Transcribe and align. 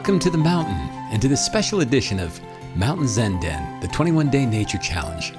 Welcome 0.00 0.18
to 0.20 0.30
the 0.30 0.38
mountain 0.38 0.88
and 1.12 1.20
to 1.20 1.28
this 1.28 1.44
special 1.44 1.82
edition 1.82 2.18
of 2.18 2.40
Mountain 2.74 3.06
Zen 3.06 3.38
Den, 3.38 3.80
the 3.80 3.88
21 3.88 4.30
Day 4.30 4.46
Nature 4.46 4.78
Challenge. 4.78 5.34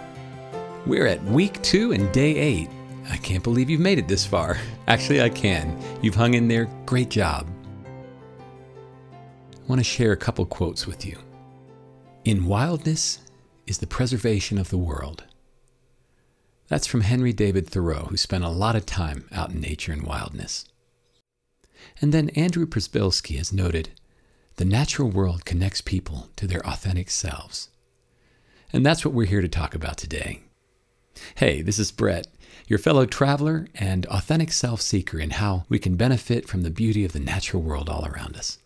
We're 0.85 1.07
at 1.07 1.23
week 1.23 1.59
two 1.63 1.93
and 1.93 2.11
day 2.11 2.35
eight. 2.35 2.69
I 3.09 3.17
can't 3.17 3.43
believe 3.43 3.71
you've 3.71 3.81
made 3.81 3.97
it 3.97 4.07
this 4.07 4.23
far. 4.23 4.59
Actually, 4.87 5.19
I 5.19 5.29
can. 5.29 5.75
You've 6.03 6.13
hung 6.13 6.35
in 6.35 6.47
there. 6.47 6.65
Great 6.85 7.09
job. 7.09 7.49
I 9.55 9.65
want 9.65 9.79
to 9.79 9.83
share 9.83 10.11
a 10.11 10.15
couple 10.15 10.45
quotes 10.45 10.85
with 10.85 11.07
you. 11.07 11.17
In 12.23 12.45
wildness 12.45 13.17
is 13.65 13.79
the 13.79 13.87
preservation 13.87 14.59
of 14.59 14.69
the 14.69 14.77
world. 14.77 15.23
That's 16.67 16.85
from 16.85 17.01
Henry 17.01 17.33
David 17.33 17.67
Thoreau, 17.67 18.05
who 18.11 18.15
spent 18.15 18.43
a 18.43 18.49
lot 18.49 18.75
of 18.75 18.85
time 18.85 19.27
out 19.31 19.49
in 19.49 19.59
nature 19.59 19.91
and 19.91 20.03
wildness. 20.03 20.65
And 21.99 22.13
then 22.13 22.29
Andrew 22.35 22.67
Przybylski 22.67 23.37
has 23.37 23.51
noted 23.51 23.89
the 24.57 24.65
natural 24.65 25.09
world 25.09 25.45
connects 25.45 25.81
people 25.81 26.29
to 26.35 26.47
their 26.47 26.65
authentic 26.67 27.09
selves. 27.09 27.69
And 28.73 28.85
that's 28.85 29.03
what 29.03 29.13
we're 29.13 29.25
here 29.25 29.41
to 29.41 29.47
talk 29.47 29.75
about 29.75 29.97
today. 29.97 30.41
Hey, 31.35 31.61
this 31.61 31.79
is 31.79 31.91
Brett, 31.91 32.27
your 32.67 32.79
fellow 32.79 33.05
traveler 33.05 33.67
and 33.75 34.05
authentic 34.07 34.51
self 34.51 34.81
seeker, 34.81 35.19
and 35.19 35.33
how 35.33 35.65
we 35.67 35.79
can 35.79 35.95
benefit 35.95 36.47
from 36.47 36.61
the 36.61 36.69
beauty 36.69 37.03
of 37.03 37.11
the 37.11 37.19
natural 37.19 37.61
world 37.61 37.89
all 37.89 38.05
around 38.05 38.37
us. 38.37 38.59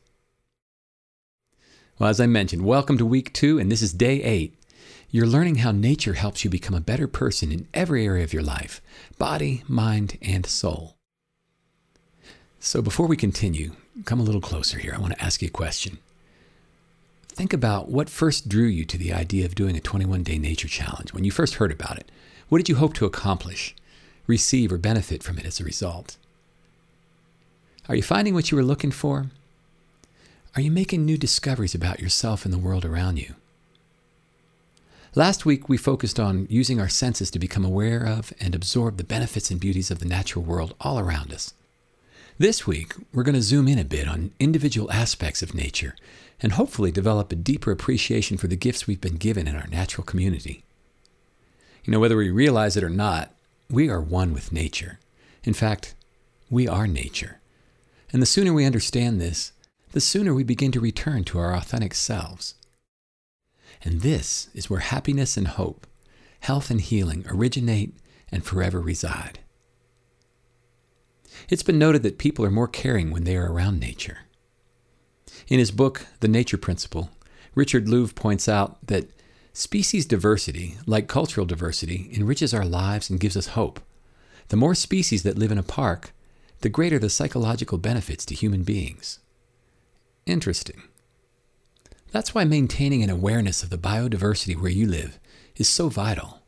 Well, 1.97 2.09
as 2.09 2.19
I 2.19 2.27
mentioned, 2.27 2.65
welcome 2.65 2.97
to 2.97 3.05
week 3.05 3.33
two, 3.33 3.57
and 3.57 3.71
this 3.71 3.81
is 3.81 3.93
day 3.93 4.21
eight. 4.21 4.59
You're 5.09 5.25
learning 5.25 5.55
how 5.55 5.71
nature 5.71 6.13
helps 6.13 6.43
you 6.43 6.49
become 6.49 6.75
a 6.75 6.81
better 6.81 7.07
person 7.07 7.51
in 7.51 7.67
every 7.73 8.05
area 8.05 8.23
of 8.23 8.33
your 8.33 8.43
life 8.43 8.81
body, 9.17 9.63
mind, 9.67 10.17
and 10.21 10.45
soul. 10.45 10.94
So 12.65 12.81
before 12.81 13.05
we 13.05 13.15
continue, 13.15 13.73
come 14.05 14.19
a 14.19 14.23
little 14.23 14.41
closer 14.41 14.79
here. 14.79 14.91
I 14.95 14.99
want 14.99 15.13
to 15.13 15.23
ask 15.23 15.39
you 15.39 15.49
a 15.49 15.51
question. 15.51 15.99
Think 17.27 17.53
about 17.53 17.89
what 17.89 18.09
first 18.09 18.49
drew 18.49 18.65
you 18.65 18.85
to 18.85 18.97
the 18.97 19.13
idea 19.13 19.45
of 19.45 19.53
doing 19.53 19.77
a 19.77 19.79
21 19.79 20.23
day 20.23 20.39
nature 20.39 20.67
challenge 20.67 21.13
when 21.13 21.23
you 21.23 21.29
first 21.29 21.55
heard 21.55 21.71
about 21.71 21.99
it. 21.99 22.09
What 22.49 22.57
did 22.57 22.67
you 22.67 22.77
hope 22.77 22.95
to 22.95 23.05
accomplish, 23.05 23.75
receive, 24.25 24.73
or 24.73 24.79
benefit 24.79 25.21
from 25.21 25.37
it 25.37 25.45
as 25.45 25.59
a 25.59 25.63
result? 25.63 26.17
Are 27.87 27.95
you 27.95 28.01
finding 28.01 28.33
what 28.33 28.49
you 28.49 28.57
were 28.57 28.63
looking 28.63 28.89
for? 28.89 29.27
Are 30.55 30.61
you 30.61 30.71
making 30.71 31.05
new 31.05 31.19
discoveries 31.19 31.75
about 31.75 31.99
yourself 31.99 32.45
and 32.45 32.53
the 32.53 32.57
world 32.57 32.83
around 32.83 33.17
you? 33.17 33.35
Last 35.13 35.45
week, 35.45 35.69
we 35.69 35.77
focused 35.77 36.19
on 36.19 36.47
using 36.49 36.81
our 36.81 36.89
senses 36.89 37.29
to 37.29 37.37
become 37.37 37.63
aware 37.63 38.03
of 38.03 38.33
and 38.39 38.55
absorb 38.55 38.97
the 38.97 39.03
benefits 39.03 39.51
and 39.51 39.59
beauties 39.59 39.91
of 39.91 39.99
the 39.99 40.07
natural 40.07 40.43
world 40.43 40.73
all 40.81 40.97
around 40.97 41.31
us. 41.31 41.53
This 42.37 42.67
week, 42.67 42.95
we're 43.13 43.23
going 43.23 43.35
to 43.35 43.41
zoom 43.41 43.65
in 43.69 43.79
a 43.79 43.85
bit 43.85 44.09
on 44.09 44.31
individual 44.41 44.91
aspects 44.91 45.41
of 45.41 45.53
nature 45.53 45.95
and 46.41 46.51
hopefully 46.51 46.91
develop 46.91 47.31
a 47.31 47.35
deeper 47.35 47.71
appreciation 47.71 48.35
for 48.35 48.47
the 48.47 48.57
gifts 48.57 48.85
we've 48.85 48.99
been 48.99 49.15
given 49.15 49.47
in 49.47 49.55
our 49.55 49.67
natural 49.67 50.03
community. 50.03 50.65
You 51.85 51.91
know, 51.91 51.99
whether 52.01 52.17
we 52.17 52.29
realize 52.29 52.75
it 52.75 52.83
or 52.83 52.89
not, 52.89 53.33
we 53.69 53.89
are 53.89 54.01
one 54.01 54.33
with 54.33 54.51
nature. 54.51 54.99
In 55.45 55.53
fact, 55.53 55.95
we 56.49 56.67
are 56.67 56.87
nature. 56.87 57.39
And 58.11 58.21
the 58.21 58.25
sooner 58.25 58.51
we 58.51 58.65
understand 58.65 59.21
this, 59.21 59.53
the 59.93 60.01
sooner 60.01 60.33
we 60.33 60.43
begin 60.43 60.73
to 60.73 60.81
return 60.81 61.23
to 61.25 61.39
our 61.39 61.55
authentic 61.55 61.93
selves. 61.93 62.55
And 63.81 64.01
this 64.01 64.49
is 64.53 64.69
where 64.69 64.81
happiness 64.81 65.37
and 65.37 65.47
hope, 65.47 65.87
health 66.41 66.69
and 66.69 66.81
healing 66.81 67.23
originate 67.29 67.93
and 68.29 68.43
forever 68.43 68.81
reside. 68.81 69.39
It's 71.49 71.63
been 71.63 71.79
noted 71.79 72.03
that 72.03 72.17
people 72.17 72.45
are 72.45 72.51
more 72.51 72.67
caring 72.67 73.11
when 73.11 73.23
they 73.23 73.35
are 73.35 73.51
around 73.51 73.79
nature. 73.79 74.19
In 75.47 75.59
his 75.59 75.71
book, 75.71 76.07
The 76.21 76.27
Nature 76.27 76.57
Principle, 76.57 77.09
Richard 77.53 77.85
Louv 77.85 78.15
points 78.15 78.49
out 78.49 78.85
that 78.87 79.09
species 79.53 80.05
diversity, 80.05 80.77
like 80.85 81.07
cultural 81.07 81.45
diversity, 81.45 82.09
enriches 82.13 82.53
our 82.53 82.65
lives 82.65 83.09
and 83.09 83.19
gives 83.19 83.37
us 83.37 83.47
hope. 83.47 83.79
The 84.49 84.57
more 84.57 84.75
species 84.75 85.23
that 85.23 85.37
live 85.37 85.51
in 85.51 85.57
a 85.57 85.63
park, 85.63 86.13
the 86.61 86.69
greater 86.69 86.99
the 86.99 87.09
psychological 87.09 87.77
benefits 87.77 88.25
to 88.25 88.35
human 88.35 88.63
beings. 88.63 89.19
Interesting. 90.25 90.83
That's 92.11 92.33
why 92.33 92.43
maintaining 92.43 93.03
an 93.03 93.09
awareness 93.09 93.61
of 93.61 93.69
the 93.69 93.77
biodiversity 93.77 94.59
where 94.59 94.71
you 94.71 94.87
live 94.87 95.19
is 95.57 95.67
so 95.67 95.89
vital. 95.89 96.41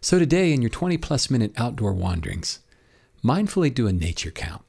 So, 0.00 0.18
today, 0.18 0.52
in 0.52 0.60
your 0.60 0.70
20 0.70 0.98
plus 0.98 1.30
minute 1.30 1.52
outdoor 1.56 1.92
wanderings, 1.92 2.60
mindfully 3.24 3.72
do 3.72 3.86
a 3.86 3.92
nature 3.92 4.30
count, 4.30 4.62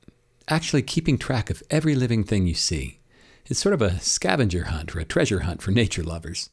actually 0.47 0.81
keeping 0.81 1.17
track 1.17 1.49
of 1.49 1.61
every 1.69 1.93
living 1.93 2.23
thing 2.23 2.47
you 2.47 2.53
see. 2.53 2.99
It's 3.47 3.59
sort 3.59 3.73
of 3.73 3.81
a 3.81 3.99
scavenger 3.99 4.65
hunt 4.65 4.95
or 4.95 4.99
a 4.99 5.05
treasure 5.05 5.41
hunt 5.41 5.61
for 5.61 5.71
nature 5.71 6.03
lovers. 6.03 6.49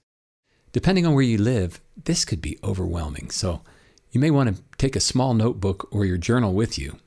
Depending 0.72 1.06
on 1.06 1.14
where 1.14 1.22
you 1.22 1.38
live, 1.38 1.80
this 2.04 2.24
could 2.24 2.42
be 2.42 2.58
overwhelming, 2.64 3.30
so 3.30 3.62
you 4.10 4.20
may 4.20 4.30
want 4.30 4.54
to 4.54 4.62
take 4.78 4.96
a 4.96 5.00
small 5.00 5.32
notebook 5.32 5.88
or 5.92 6.04
your 6.04 6.18
journal 6.18 6.52
with 6.52 6.78
you. 6.78 6.98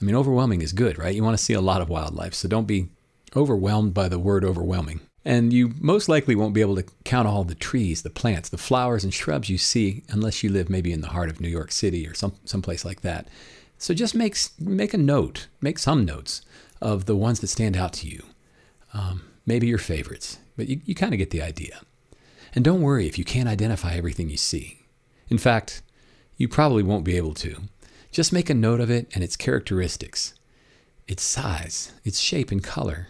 I 0.00 0.04
mean, 0.04 0.14
overwhelming 0.14 0.60
is 0.60 0.72
good, 0.72 0.98
right? 0.98 1.14
You 1.14 1.24
want 1.24 1.36
to 1.38 1.42
see 1.42 1.54
a 1.54 1.60
lot 1.60 1.80
of 1.80 1.88
wildlife, 1.88 2.34
so 2.34 2.46
don't 2.46 2.66
be 2.66 2.90
overwhelmed 3.34 3.94
by 3.94 4.08
the 4.08 4.18
word 4.18 4.44
overwhelming. 4.44 5.00
And 5.24 5.52
you 5.52 5.72
most 5.80 6.08
likely 6.08 6.36
won't 6.36 6.54
be 6.54 6.60
able 6.60 6.76
to 6.76 6.84
count 7.04 7.26
all 7.26 7.42
the 7.42 7.54
trees, 7.54 8.02
the 8.02 8.10
plants, 8.10 8.48
the 8.48 8.58
flowers, 8.58 9.02
and 9.02 9.12
shrubs 9.12 9.48
you 9.48 9.58
see 9.58 10.04
unless 10.08 10.44
you 10.44 10.50
live 10.50 10.70
maybe 10.70 10.92
in 10.92 11.00
the 11.00 11.08
heart 11.08 11.30
of 11.30 11.40
New 11.40 11.48
York 11.48 11.72
City 11.72 12.06
or 12.06 12.14
some 12.14 12.34
someplace 12.44 12.84
like 12.84 13.00
that. 13.00 13.26
So 13.78 13.94
just 13.94 14.14
make, 14.14 14.36
make 14.58 14.94
a 14.94 14.98
note, 14.98 15.48
make 15.60 15.78
some 15.78 16.04
notes 16.04 16.42
of 16.80 17.06
the 17.06 17.16
ones 17.16 17.40
that 17.40 17.48
stand 17.48 17.76
out 17.76 17.92
to 17.94 18.08
you. 18.08 18.24
Um, 18.94 19.22
maybe 19.44 19.66
your 19.66 19.78
favorites, 19.78 20.38
but 20.56 20.68
you, 20.68 20.80
you 20.84 20.94
kind 20.94 21.12
of 21.12 21.18
get 21.18 21.30
the 21.30 21.42
idea. 21.42 21.80
And 22.54 22.64
don't 22.64 22.82
worry 22.82 23.06
if 23.06 23.18
you 23.18 23.24
can't 23.24 23.48
identify 23.48 23.94
everything 23.94 24.30
you 24.30 24.38
see. 24.38 24.86
In 25.28 25.38
fact, 25.38 25.82
you 26.36 26.48
probably 26.48 26.82
won't 26.82 27.04
be 27.04 27.16
able 27.16 27.34
to. 27.34 27.62
Just 28.10 28.32
make 28.32 28.48
a 28.48 28.54
note 28.54 28.80
of 28.80 28.90
it 28.90 29.08
and 29.14 29.22
its 29.22 29.36
characteristics 29.36 30.34
its 31.08 31.22
size, 31.22 31.92
its 32.04 32.18
shape 32.18 32.50
and 32.50 32.64
color. 32.64 33.08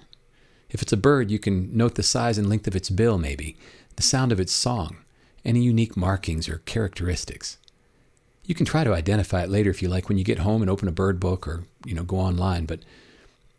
If 0.69 0.83
it's 0.83 0.93
a 0.93 0.99
bird, 0.99 1.31
you 1.31 1.39
can 1.39 1.75
note 1.77 1.95
the 1.95 2.03
size 2.03 2.37
and 2.39 2.49
length 2.49 2.67
of 2.67 2.77
its 2.77 2.91
bill, 2.91 3.19
maybe, 3.19 3.57
the 3.97 4.03
sound 4.03 4.33
of 4.33 4.41
its 4.41 4.53
song, 4.53 4.99
any 5.45 5.63
unique 5.63 5.97
markings 5.97 6.49
or 6.49 6.59
characteristics. 6.59 7.57
You 8.47 8.55
can 8.55 8.65
try 8.65 8.85
to 8.85 8.95
identify 8.95 9.43
it 9.43 9.51
later 9.51 9.71
if 9.71 9.83
you 9.83 9.89
like 9.89 10.09
when 10.09 10.19
you 10.19 10.25
get 10.25 10.39
home 10.39 10.63
and 10.63 10.71
open 10.71 10.89
a 10.89 10.93
bird 10.93 11.19
book 11.19 11.47
or, 11.49 11.65
you 11.85 11.95
know, 11.95 12.05
go 12.05 12.17
online, 12.17 12.65
but 12.65 12.81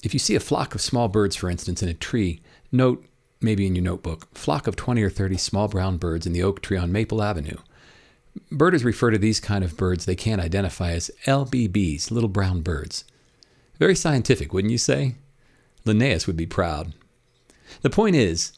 if 0.02 0.14
you 0.14 0.20
see 0.20 0.36
a 0.36 0.40
flock 0.40 0.76
of 0.76 0.82
small 0.82 1.08
birds, 1.08 1.36
for 1.36 1.50
instance, 1.50 1.84
in 1.84 1.90
a 1.90 1.94
tree, 1.94 2.40
note, 2.72 3.06
maybe 3.42 3.68
in 3.68 3.76
your 3.76 3.84
notebook, 3.84 4.28
flock 4.34 4.68
of 4.68 4.76
20 4.76 5.02
or 5.04 5.10
30 5.10 5.38
small 5.38 5.68
brown 5.68 5.98
birds 5.98 6.26
in 6.26 6.34
the 6.34 6.44
oak 6.44 6.62
tree 6.62 6.78
on 6.78 6.92
Maple 6.92 7.22
Avenue. 7.22 7.58
Birders 8.52 8.86
refer 8.86 9.12
to 9.12 9.18
these 9.18 9.40
kind 9.40 9.64
of 9.64 9.76
birds 9.76 10.06
they 10.06 10.16
can't 10.16 10.42
identify 10.42 10.92
as 10.92 11.12
LBBs, 11.26 12.12
little 12.12 12.30
brown 12.30 12.62
birds. 12.62 13.04
Very 13.80 13.96
scientific, 13.96 14.54
wouldn't 14.54 14.72
you 14.72 14.78
say? 14.78 15.16
Linnaeus 15.86 16.28
would 16.28 16.38
be 16.38 16.46
proud. 16.46 16.94
The 17.82 17.90
point 17.90 18.16
is, 18.16 18.54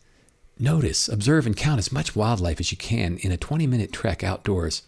notice, 0.57 1.07
observe, 1.07 1.45
and 1.45 1.55
count 1.55 1.79
as 1.79 1.91
much 1.91 2.15
wildlife 2.15 2.59
as 2.59 2.71
you 2.71 2.77
can 2.77 3.17
in 3.17 3.31
a 3.31 3.37
20 3.37 3.65
minute 3.67 3.91
trek 3.91 4.23
outdoors 4.23 4.83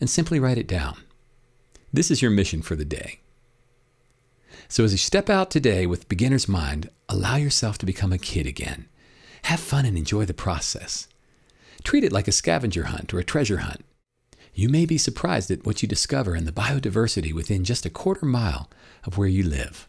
and 0.00 0.10
simply 0.10 0.40
write 0.40 0.58
it 0.58 0.66
down. 0.66 0.96
This 1.92 2.10
is 2.10 2.20
your 2.20 2.30
mission 2.30 2.62
for 2.62 2.74
the 2.74 2.84
day. 2.84 3.20
So, 4.68 4.84
as 4.84 4.92
you 4.92 4.98
step 4.98 5.30
out 5.30 5.50
today 5.50 5.86
with 5.86 6.08
beginner's 6.08 6.48
mind, 6.48 6.90
allow 7.08 7.36
yourself 7.36 7.78
to 7.78 7.86
become 7.86 8.12
a 8.12 8.18
kid 8.18 8.46
again. 8.46 8.88
Have 9.44 9.60
fun 9.60 9.84
and 9.84 9.96
enjoy 9.96 10.24
the 10.24 10.34
process. 10.34 11.06
Treat 11.84 12.02
it 12.02 12.12
like 12.12 12.26
a 12.26 12.32
scavenger 12.32 12.84
hunt 12.84 13.12
or 13.12 13.18
a 13.18 13.24
treasure 13.24 13.58
hunt. 13.58 13.84
You 14.54 14.68
may 14.68 14.86
be 14.86 14.98
surprised 14.98 15.50
at 15.50 15.66
what 15.66 15.82
you 15.82 15.88
discover 15.88 16.34
in 16.34 16.44
the 16.44 16.52
biodiversity 16.52 17.32
within 17.32 17.64
just 17.64 17.84
a 17.84 17.90
quarter 17.90 18.24
mile 18.24 18.70
of 19.04 19.18
where 19.18 19.28
you 19.28 19.42
live. 19.42 19.88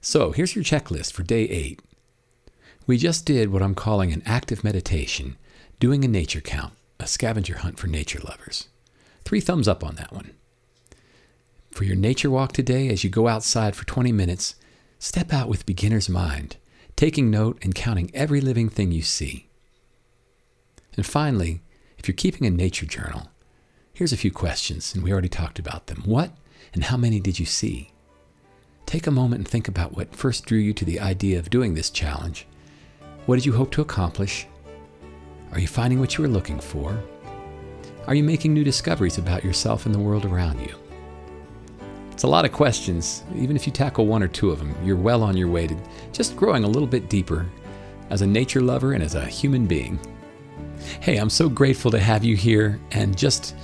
So, 0.00 0.32
here's 0.32 0.54
your 0.54 0.64
checklist 0.64 1.12
for 1.12 1.22
day 1.22 1.42
eight. 1.44 1.80
We 2.86 2.98
just 2.98 3.24
did 3.24 3.52
what 3.52 3.62
I'm 3.62 3.74
calling 3.74 4.12
an 4.12 4.22
active 4.26 4.64
meditation, 4.64 5.36
doing 5.78 6.04
a 6.04 6.08
nature 6.08 6.40
count 6.40 6.72
a 7.02 7.06
scavenger 7.06 7.58
hunt 7.58 7.78
for 7.78 7.86
nature 7.86 8.20
lovers. 8.20 8.68
Three 9.24 9.40
thumbs 9.40 9.68
up 9.68 9.84
on 9.84 9.96
that 9.96 10.12
one. 10.12 10.32
For 11.70 11.84
your 11.84 11.96
nature 11.96 12.30
walk 12.30 12.52
today, 12.52 12.88
as 12.88 13.02
you 13.02 13.10
go 13.10 13.28
outside 13.28 13.74
for 13.74 13.86
20 13.86 14.12
minutes, 14.12 14.56
step 14.98 15.32
out 15.32 15.48
with 15.48 15.66
beginner's 15.66 16.08
mind, 16.08 16.56
taking 16.96 17.30
note 17.30 17.58
and 17.62 17.74
counting 17.74 18.10
every 18.14 18.40
living 18.40 18.68
thing 18.68 18.92
you 18.92 19.02
see. 19.02 19.48
And 20.96 21.06
finally, 21.06 21.62
if 21.98 22.06
you're 22.06 22.14
keeping 22.14 22.46
a 22.46 22.50
nature 22.50 22.86
journal, 22.86 23.28
here's 23.94 24.12
a 24.12 24.18
few 24.18 24.30
questions, 24.30 24.94
and 24.94 25.02
we 25.02 25.12
already 25.12 25.28
talked 25.28 25.58
about 25.58 25.86
them. 25.86 26.02
What 26.04 26.32
and 26.74 26.84
how 26.84 26.96
many 26.96 27.20
did 27.20 27.38
you 27.38 27.46
see? 27.46 27.92
Take 28.84 29.06
a 29.06 29.10
moment 29.10 29.40
and 29.40 29.48
think 29.48 29.68
about 29.68 29.96
what 29.96 30.14
first 30.14 30.44
drew 30.44 30.58
you 30.58 30.74
to 30.74 30.84
the 30.84 31.00
idea 31.00 31.38
of 31.38 31.48
doing 31.48 31.74
this 31.74 31.90
challenge. 31.90 32.46
What 33.24 33.36
did 33.36 33.46
you 33.46 33.54
hope 33.54 33.70
to 33.72 33.80
accomplish? 33.80 34.46
Are 35.52 35.60
you 35.60 35.68
finding 35.68 36.00
what 36.00 36.16
you 36.16 36.22
were 36.22 36.28
looking 36.28 36.58
for? 36.58 36.98
Are 38.06 38.14
you 38.14 38.24
making 38.24 38.54
new 38.54 38.64
discoveries 38.64 39.18
about 39.18 39.44
yourself 39.44 39.84
and 39.84 39.94
the 39.94 39.98
world 39.98 40.24
around 40.24 40.58
you? 40.60 40.74
It's 42.10 42.22
a 42.22 42.28
lot 42.28 42.46
of 42.46 42.52
questions. 42.52 43.22
Even 43.36 43.54
if 43.54 43.66
you 43.66 43.72
tackle 43.72 44.06
one 44.06 44.22
or 44.22 44.28
two 44.28 44.50
of 44.50 44.58
them, 44.58 44.74
you're 44.82 44.96
well 44.96 45.22
on 45.22 45.36
your 45.36 45.48
way 45.48 45.66
to 45.66 45.76
just 46.10 46.36
growing 46.36 46.64
a 46.64 46.68
little 46.68 46.88
bit 46.88 47.10
deeper 47.10 47.46
as 48.08 48.22
a 48.22 48.26
nature 48.26 48.62
lover 48.62 48.94
and 48.94 49.02
as 49.02 49.14
a 49.14 49.26
human 49.26 49.66
being. 49.66 50.00
Hey, 51.00 51.18
I'm 51.18 51.30
so 51.30 51.50
grateful 51.50 51.90
to 51.90 52.00
have 52.00 52.24
you 52.24 52.34
here, 52.34 52.80
and 52.90 53.16
just 53.16 53.54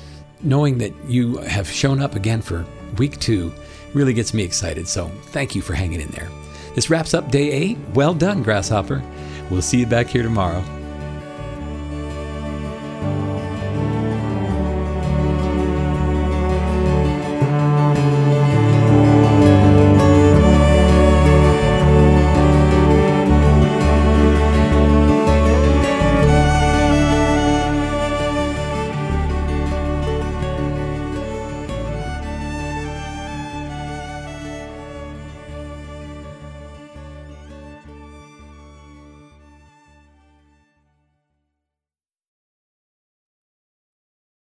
knowing 0.43 0.77
that 0.79 0.93
you 1.07 1.39
have 1.39 1.69
shown 1.69 2.01
up 2.01 2.17
again 2.17 2.43
for 2.43 2.67
week 2.99 3.19
two 3.19 3.53
really 3.95 4.13
gets 4.13 4.35
me 4.35 4.43
excited. 4.43 4.87
So 4.87 5.09
thank 5.27 5.55
you 5.55 5.63
for 5.63 5.73
hanging 5.73 6.03
in 6.03 6.09
there. 6.09 6.29
This 6.75 6.91
wraps 6.91 7.15
up 7.15 7.31
day 7.31 7.51
eight. 7.51 7.79
Well 7.95 8.13
done, 8.13 8.43
Grasshopper. 8.43 9.03
We'll 9.51 9.63
see 9.63 9.81
you 9.81 9.87
back 9.87 10.09
here 10.09 10.23
tomorrow. 10.23 10.63